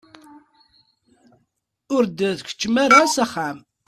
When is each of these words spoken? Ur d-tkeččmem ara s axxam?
Ur 1.95 2.03
d-tkeččmem 2.05 2.75
ara 2.83 2.99
s 3.13 3.17
axxam? 3.23 3.57